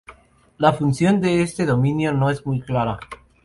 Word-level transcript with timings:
La 0.57 0.73
función 0.73 1.21
de 1.21 1.43
este 1.43 1.67
dominio 1.67 2.11
no 2.11 2.31
es 2.31 2.43
muy 2.43 2.59
clara. 2.59 2.99